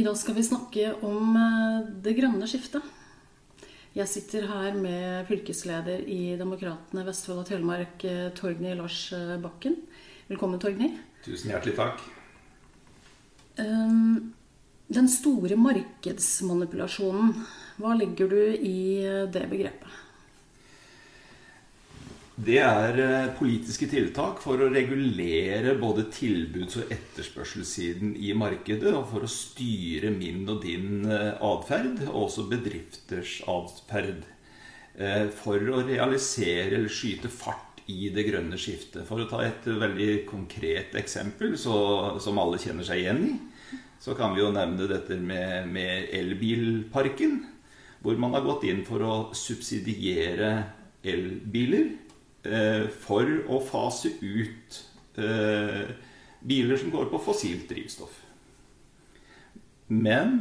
I 0.00 0.04
dag 0.04 0.16
skal 0.16 0.32
vi 0.34 0.42
snakke 0.46 0.92
om 1.04 1.34
eh, 1.36 1.88
det 2.00 2.14
grønne 2.16 2.46
skiftet. 2.48 2.80
Jeg 3.92 4.08
sitter 4.08 4.46
her 4.48 4.78
med 4.78 5.26
fylkesleder 5.28 6.06
i 6.08 6.38
Demokratene 6.40 7.04
Vestfold 7.04 7.42
og 7.42 7.50
Telemark, 7.50 8.06
eh, 8.08 8.30
Torgny 8.32 8.72
Lars 8.78 9.10
eh, 9.12 9.34
Bakken. 9.42 9.74
Velkommen, 10.30 10.62
Torgny. 10.62 10.88
Tusen 11.26 11.52
hjertelig 11.52 11.74
takk. 11.76 12.00
Um, 13.60 14.32
den 14.88 15.10
store 15.12 15.58
markedsmanipulasjonen, 15.60 17.34
hva 17.82 17.92
legger 17.98 18.32
du 18.32 18.40
i 18.56 18.78
det 19.28 19.44
begrepet? 19.52 20.00
Det 22.40 22.56
er 22.62 22.98
eh, 23.02 23.32
politiske 23.36 23.88
tiltak 23.90 24.38
for 24.40 24.62
å 24.62 24.70
regulere 24.72 25.74
både 25.80 26.06
tilbuds- 26.14 26.78
og 26.80 26.92
etterspørselssiden 26.94 28.14
i 28.16 28.30
markedet, 28.38 28.94
og 28.96 29.10
for 29.10 29.26
å 29.26 29.30
styre 29.30 30.12
min 30.14 30.46
og 30.48 30.62
din 30.62 31.04
eh, 31.10 31.34
atferd, 31.44 32.00
og 32.06 32.28
også 32.28 32.46
bedrifters 32.48 33.40
atferd. 33.50 34.24
Eh, 34.96 35.26
for 35.36 35.60
å 35.60 35.82
realisere 35.84 36.78
eller 36.78 36.88
skyte 36.88 37.28
fart 37.28 37.82
i 37.92 38.08
det 38.14 38.24
grønne 38.30 38.56
skiftet. 38.60 39.04
For 39.08 39.20
å 39.20 39.28
ta 39.28 39.42
et 39.44 39.66
veldig 39.66 40.10
konkret 40.30 40.96
eksempel 40.96 41.58
så, 41.60 41.76
som 42.24 42.40
alle 42.40 42.60
kjenner 42.62 42.86
seg 42.86 43.02
igjen 43.02 43.24
i, 43.26 43.32
så 44.00 44.14
kan 44.16 44.32
vi 44.32 44.40
jo 44.40 44.52
nevne 44.54 44.88
dette 44.88 45.18
med, 45.20 45.68
med 45.68 46.08
elbilparken. 46.16 47.42
Hvor 48.00 48.16
man 48.22 48.32
har 48.32 48.46
gått 48.46 48.64
inn 48.70 48.86
for 48.86 49.04
å 49.04 49.16
subsidiere 49.36 50.54
elbiler 51.04 51.98
for 53.04 53.28
å 53.52 53.58
fase 53.60 54.14
ut 54.22 54.78
eh, 55.20 55.90
biler 56.40 56.76
som 56.76 56.90
går 56.90 57.10
på 57.10 57.20
fossilt 57.24 57.68
drivstoff. 57.68 58.14
Men 59.90 60.38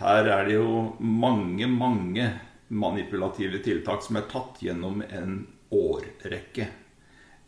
her 0.00 0.28
er 0.28 0.46
det 0.48 0.58
jo 0.58 0.96
mange, 1.00 1.68
mange 1.70 2.28
manipulative 2.68 3.60
tiltak 3.64 4.04
som 4.04 4.18
er 4.20 4.28
tatt 4.30 4.60
gjennom 4.64 5.02
en 5.06 5.42
årrekke. 5.74 6.68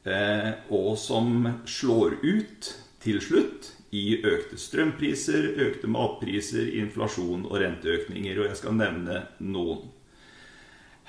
Eh, 0.03 0.51
og 0.75 0.97
som 0.99 1.47
slår 1.69 2.19
ut 2.23 2.71
til 3.03 3.21
slutt 3.23 3.71
i 3.95 4.19
økte 4.25 4.59
strømpriser, 4.59 5.53
økte 5.67 5.91
matpriser, 5.91 6.71
inflasjon 6.81 7.45
og 7.49 7.59
renteøkninger. 7.63 8.39
Og 8.41 8.49
jeg 8.51 8.61
skal 8.63 8.79
nevne 8.79 9.25
noen. 9.43 9.91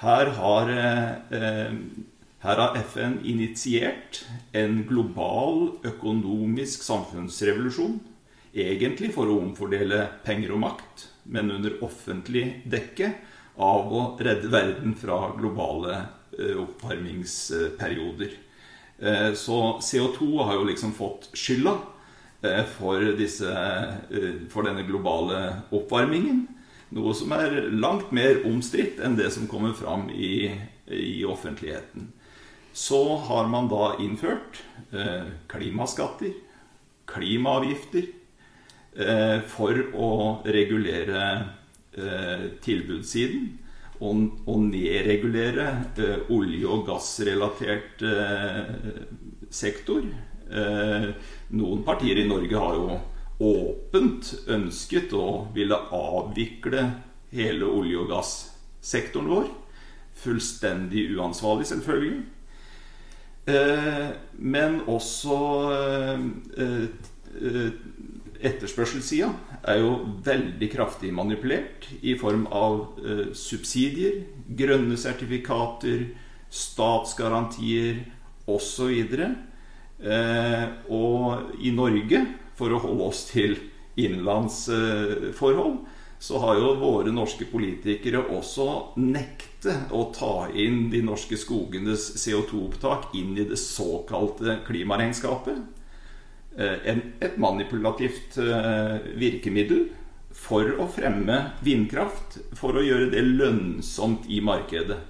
Her 0.03 0.33
har 0.35 0.71
eh, 0.73 1.77
her 2.43 2.59
har 2.59 2.75
FN 2.75 3.21
initiert 3.23 4.25
en 4.51 4.81
global 4.83 5.77
økonomisk 5.87 6.81
samfunnsrevolusjon. 6.83 8.01
Egentlig 8.53 9.13
for 9.15 9.29
å 9.31 9.37
omfordele 9.39 10.01
penger 10.25 10.51
og 10.51 10.59
makt, 10.65 11.05
men 11.23 11.53
under 11.55 11.77
offentlig 11.87 12.65
dekke 12.67 13.13
av 13.55 13.93
å 13.95 14.01
redde 14.19 14.49
verden 14.51 14.91
fra 14.99 15.29
globale 15.37 16.01
eh, 16.35 16.57
oppvarmingsperioder. 16.59 18.33
Eh, 18.99 19.29
så 19.39 19.59
CO2 19.79 20.27
har 20.43 20.57
jo 20.59 20.65
liksom 20.67 20.91
fått 20.97 21.29
skylda 21.31 21.77
eh, 22.43 22.65
for, 22.75 23.05
disse, 23.15 23.53
for 24.51 24.67
denne 24.67 24.83
globale 24.89 25.39
oppvarmingen. 25.71 26.43
Noe 26.93 27.15
som 27.15 27.31
er 27.37 27.71
langt 27.71 28.11
mer 28.11 28.43
omstridt 28.51 28.99
enn 28.99 29.15
det 29.15 29.31
som 29.31 29.47
kommer 29.47 29.71
fram 29.77 30.09
i, 30.11 30.51
i 30.91 31.23
offentligheten 31.23 32.11
så 32.73 33.17
har 33.27 33.47
man 33.47 33.69
da 33.69 33.93
innført 34.01 34.63
eh, 34.91 35.29
klimaskatter, 35.47 36.33
klimaavgifter, 37.05 38.07
eh, 38.97 39.39
for 39.49 39.77
å 39.93 40.09
regulere 40.45 41.27
eh, 41.93 42.47
tilbudssiden 42.65 43.47
og, 44.01 44.25
og 44.49 44.65
nedregulere 44.71 45.69
eh, 46.01 46.33
olje- 46.33 46.69
og 46.73 46.85
gassrelatert 46.89 48.03
eh, 48.09 48.75
sektor. 49.53 50.05
Eh, 50.49 51.09
noen 51.53 51.85
partier 51.85 52.23
i 52.23 52.27
Norge 52.27 52.65
har 52.65 52.77
jo 52.79 52.99
åpent 53.43 54.33
ønsket 54.49 55.13
å 55.17 55.27
ville 55.53 55.77
avvikle 55.93 56.87
hele 57.33 57.69
olje- 57.69 58.01
og 58.01 58.09
gassektoren 58.13 59.29
vår. 59.29 59.51
Fullstendig 60.23 61.11
uansvarlig, 61.17 61.69
selvfølgelig. 61.69 62.23
Eh, 63.43 64.09
men 64.39 64.79
også 64.87 65.37
eh, 65.75 66.21
eh, 66.63 67.71
etterspørselssida 68.43 69.29
er 69.67 69.81
jo 69.81 69.95
veldig 70.23 70.69
kraftig 70.71 71.11
manipulert 71.15 71.87
i 72.03 72.15
form 72.19 72.43
av 72.51 72.97
subsidier, 73.39 74.25
grønne 74.59 74.97
sertifikater, 74.99 76.09
statsgarantier 76.51 78.03
osv. 78.51 78.91
Eh, 80.03 80.65
og 80.91 81.55
i 81.63 81.71
Norge, 81.71 82.25
for 82.59 82.73
å 82.75 82.81
holde 82.83 83.07
oss 83.07 83.23
til 83.31 83.55
innenlandsforhold, 83.99 85.77
så 86.23 86.39
har 86.39 86.55
jo 86.55 86.69
våre 86.79 87.11
norske 87.11 87.43
politikere 87.51 88.21
også 88.31 88.65
nektet 88.95 89.91
å 89.91 90.05
ta 90.15 90.45
inn 90.55 90.85
de 90.93 91.01
norske 91.03 91.35
skogenes 91.35 92.05
CO2-opptak 92.21 93.09
inn 93.19 93.33
i 93.35 93.43
det 93.49 93.57
såkalte 93.59 94.61
klimaregnskapet. 94.63 95.57
Eh, 96.55 96.93
et 97.27 97.35
manipulativt 97.41 98.37
eh, 98.39 99.03
virkemiddel 99.19 99.89
for 100.31 100.71
å 100.79 100.87
fremme 100.95 101.41
vindkraft, 101.65 102.39
for 102.55 102.79
å 102.79 102.85
gjøre 102.87 103.11
det 103.11 103.25
lønnsomt 103.27 104.31
i 104.31 104.39
markedet. 104.47 105.01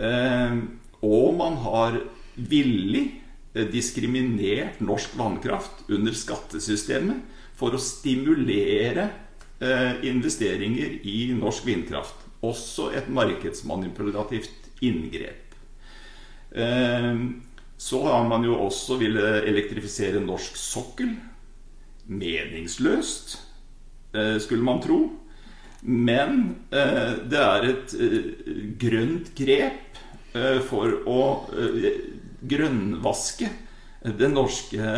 Eh, 0.00 0.56
og 1.04 1.28
man 1.42 1.60
har 1.66 2.00
villig 2.36 3.04
diskriminert 3.72 4.80
norsk 4.80 5.12
vannkraft 5.20 5.84
under 5.92 6.16
skattesystemet 6.16 7.20
for 7.56 7.76
å 7.76 7.80
stimulere 7.80 9.10
investeringer 9.58 10.98
i 11.08 11.32
norsk 11.32 11.66
vindkraft. 11.66 12.24
Også 12.44 12.90
et 12.92 13.08
markedsmanipulativt 13.08 14.68
inngrep. 14.84 15.54
Eh, 16.52 17.16
så 17.76 18.02
har 18.04 18.28
man 18.28 18.44
jo 18.44 18.58
også 18.66 18.98
ville 19.00 19.42
elektrifisere 19.48 20.20
norsk 20.20 20.56
sokkel. 20.60 21.14
Meningsløst, 22.06 23.38
eh, 24.14 24.36
skulle 24.38 24.64
man 24.64 24.82
tro. 24.84 25.00
Men 25.82 26.56
det 26.70 27.38
er 27.38 27.64
et 27.68 27.92
grønt 28.80 29.28
grep 29.36 29.98
for 30.66 30.94
å 31.06 31.20
grønnvaske 32.48 33.50
det 34.14 34.28
norske 34.30 34.92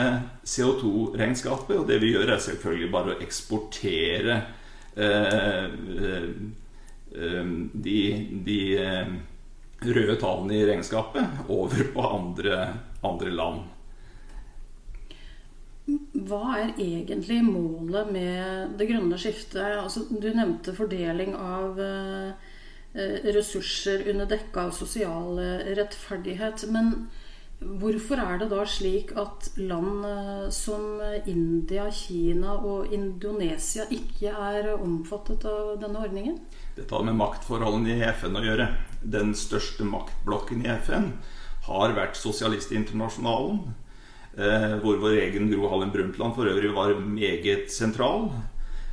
CO2-regnskapet. 0.44 1.78
Og 1.78 1.88
det 1.88 2.00
vi 2.02 2.12
gjør, 2.12 2.34
er 2.34 2.42
selvfølgelig 2.42 2.90
bare 2.92 3.14
å 3.14 3.24
eksportere 3.24 4.36
eh, 4.96 5.64
eh, 6.04 6.30
eh 7.18 7.50
de, 7.72 7.98
de 8.44 8.60
eh, 8.82 9.10
røde 9.88 10.18
tallene 10.20 10.58
i 10.58 10.66
regnskapet 10.68 11.50
over 11.54 11.90
på 11.94 12.04
andre, 12.04 12.60
andre 13.06 13.32
land. 13.32 13.66
Hva 16.28 16.58
er 16.58 16.74
egentlig 16.76 17.38
målet 17.46 18.10
med 18.12 18.74
det 18.76 18.90
grønne 18.90 19.16
skiftet? 19.16 19.78
Altså, 19.78 20.04
du 20.10 20.28
nevnte 20.34 20.74
fordeling 20.76 21.32
av 21.32 21.80
ressurser 23.24 24.02
under 24.10 24.28
dekke 24.28 24.66
av 24.66 24.74
sosial 24.76 25.38
rettferdighet. 25.78 26.66
Men 26.74 27.06
Hvorfor 27.58 28.20
er 28.22 28.38
det 28.38 28.52
da 28.52 28.62
slik 28.70 29.10
at 29.18 29.48
land 29.58 30.04
eh, 30.06 30.44
som 30.54 31.00
India, 31.26 31.88
Kina 31.90 32.54
og 32.54 32.92
Indonesia 32.94 33.88
ikke 33.90 34.30
er 34.30 34.68
omfattet 34.76 35.42
av 35.48 35.72
denne 35.82 36.04
ordningen? 36.06 36.38
Dette 36.76 36.94
har 36.94 37.02
med 37.08 37.18
maktforholdene 37.18 37.96
i 37.96 38.06
FN 38.14 38.38
å 38.38 38.44
gjøre. 38.44 38.68
Den 39.02 39.34
største 39.34 39.86
maktblokken 39.88 40.62
i 40.62 40.70
FN 40.86 41.10
har 41.66 41.96
vært 41.98 42.16
Sosialistinternasjonalen, 42.20 43.58
eh, 44.38 44.78
hvor 44.84 45.02
vår 45.02 45.18
egen 45.26 45.50
Gro 45.50 45.66
Harlem 45.72 45.90
Brundtland 45.90 46.38
for 46.38 46.46
øvrig 46.46 46.70
var 46.78 46.94
meget 46.94 47.74
sentral. 47.74 48.30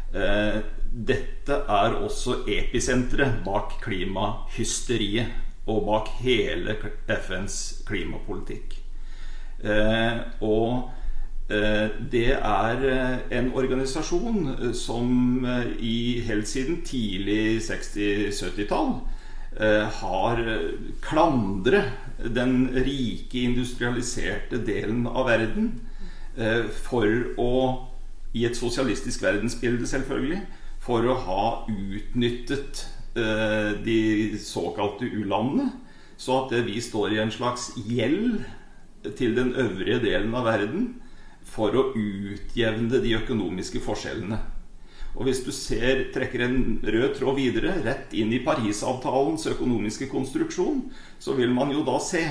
Eh, 0.09 0.61
dette 0.89 1.61
er 1.69 2.01
også 2.01 2.41
episenteret 2.49 3.43
bak 3.45 3.77
klimahysteriet 3.83 5.43
og 5.65 5.85
bak 5.87 6.11
hele 6.21 6.75
FNs 7.09 7.81
klimapolitikk. 7.87 8.77
Eh, 9.65 10.17
og 10.45 10.91
eh, 11.49 11.89
det 12.11 12.27
er 12.35 12.85
eh, 12.91 13.37
en 13.39 13.51
organisasjon 13.57 14.73
som 14.77 15.47
i 15.79 16.21
helt 16.27 16.47
siden 16.47 16.81
tidlig 16.85 17.61
60-70-tall 17.65 18.97
har 19.55 20.39
klandret 20.99 21.93
den 22.35 22.65
rike, 22.75 23.45
industrialiserte 23.45 24.59
delen 24.67 25.05
av 25.07 25.29
verden 25.29 25.69
for 26.83 27.07
å 27.39 27.53
i 28.35 28.43
et 28.43 28.57
sosialistisk 28.59 29.23
verdensbilde, 29.23 29.87
selvfølgelig, 29.87 30.41
for 30.83 31.07
å 31.07 31.15
ha 31.23 31.45
utnyttet 31.71 32.83
de 33.15 33.99
såkalte 34.43 35.07
u-landene. 35.07 35.69
Så 36.17 36.35
at 36.45 36.53
vi 36.67 36.79
står 36.83 37.15
i 37.15 37.21
en 37.23 37.31
slags 37.31 37.69
gjeld 37.87 38.43
til 39.17 39.35
den 39.37 39.53
øvrige 39.55 40.01
delen 40.03 40.35
av 40.35 40.47
verden 40.47 40.87
for 41.45 41.75
å 41.75 41.89
utjevne 41.95 43.01
de 43.03 43.15
økonomiske 43.19 43.81
forskjellene. 43.85 44.39
Og 45.15 45.29
hvis 45.29 45.45
du 45.45 45.51
ser, 45.55 46.09
trekker 46.11 46.43
en 46.43 46.57
rød 46.83 47.13
tråd 47.19 47.37
videre, 47.39 47.77
rett 47.85 48.11
inn 48.17 48.33
i 48.35 48.41
Parisavtalens 48.43 49.47
økonomiske 49.53 50.09
konstruksjon, 50.11 50.81
så 51.23 51.37
vil 51.37 51.53
man 51.55 51.71
jo 51.71 51.85
da 51.87 51.95
se 52.03 52.25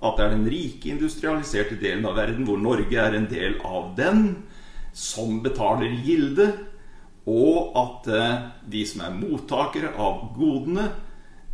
at 0.00 0.16
det 0.16 0.24
er 0.24 0.36
den 0.36 0.46
rike, 0.48 0.92
industrialiserte 0.94 1.76
delen 1.80 2.06
av 2.08 2.16
verden, 2.20 2.46
hvor 2.48 2.60
Norge 2.60 2.96
er 3.02 3.16
en 3.18 3.26
del 3.30 3.58
av 3.66 3.92
den, 3.98 4.44
som 4.96 5.40
betaler 5.42 5.90
gilde, 6.06 6.52
og 7.30 7.76
at 7.78 8.10
eh, 8.10 8.42
de 8.72 8.82
som 8.88 9.04
er 9.04 9.16
mottakere 9.16 9.92
av 10.00 10.30
godene, 10.36 10.88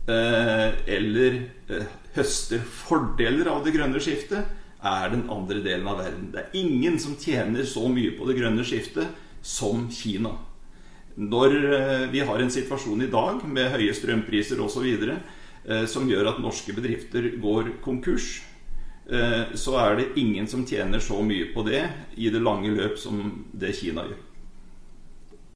eh, 0.08 0.76
eller 0.96 1.38
eh, 1.69 1.94
høster 2.17 2.62
fordeler 2.64 3.50
av 3.52 3.64
det 3.67 3.75
grønne 3.76 4.00
skiftet, 4.02 4.55
er 4.87 5.11
den 5.12 5.26
andre 5.32 5.61
delen 5.64 5.88
av 5.90 6.00
verden. 6.00 6.31
Det 6.32 6.43
er 6.44 6.58
ingen 6.61 6.99
som 7.02 7.17
tjener 7.19 7.67
så 7.69 7.88
mye 7.90 8.14
på 8.17 8.28
det 8.28 8.37
grønne 8.38 8.64
skiftet 8.67 9.08
som 9.43 9.88
Kina. 9.93 10.37
Når 11.17 11.55
vi 12.12 12.20
har 12.29 12.43
en 12.43 12.52
situasjon 12.52 13.06
i 13.06 13.08
dag 13.11 13.40
med 13.49 13.72
høye 13.72 13.94
strømpriser 13.96 14.61
osv. 14.61 14.84
Som 15.88 16.11
gjør 16.12 16.29
at 16.29 16.43
norske 16.44 16.75
bedrifter 16.76 17.31
går 17.40 17.72
konkurs, 17.82 18.43
så 19.08 19.79
er 19.81 19.96
det 19.96 20.11
ingen 20.20 20.46
som 20.46 20.67
tjener 20.69 21.00
så 21.02 21.22
mye 21.25 21.49
på 21.56 21.64
det 21.67 21.82
i 22.20 22.29
det 22.31 22.44
lange 22.44 22.75
løp 22.76 23.00
som 23.00 23.25
det 23.56 23.72
Kina 23.81 24.05
gjør. 24.06 24.25